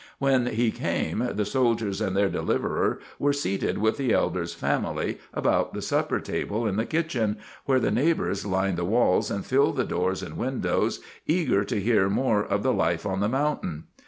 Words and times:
When 0.17 0.47
he 0.47 0.71
came 0.71 1.19
the 1.33 1.45
soldiers 1.45 2.01
and 2.01 2.17
their 2.17 2.27
deliverers 2.27 3.03
were 3.19 3.33
seated 3.33 3.77
with 3.77 3.97
the 3.97 4.13
elder's 4.13 4.55
family 4.55 5.19
about 5.31 5.75
the 5.75 5.81
supper 5.83 6.19
table 6.19 6.65
in 6.65 6.75
the 6.75 6.87
kitchen, 6.87 7.37
where 7.65 7.79
the 7.79 7.91
neighbors 7.91 8.43
lined 8.43 8.79
the 8.79 8.83
walls 8.83 9.29
and 9.29 9.45
filled 9.45 9.77
the 9.77 9.83
doors 9.85 10.23
and 10.23 10.37
windows, 10.37 11.01
eager 11.27 11.63
to 11.65 11.79
hear 11.79 12.09
more 12.09 12.43
of 12.43 12.63
the 12.63 12.73
life 12.73 13.05
on 13.05 13.19
the 13.19 13.29
mountain. 13.29 13.83